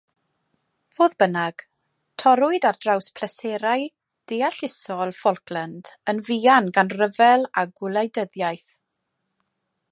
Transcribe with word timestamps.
Fodd 0.97 1.11
bynnag, 1.23 1.63
torrwyd 2.23 2.65
ar 2.69 2.79
draws 2.85 3.09
pleserau 3.19 3.85
deallusol 4.33 5.13
Falkland 5.19 5.93
yn 6.13 6.25
fuan 6.31 6.73
gan 6.79 6.93
ryfel 6.97 7.49
a 7.65 7.69
gwleidyddiaeth. 7.81 8.69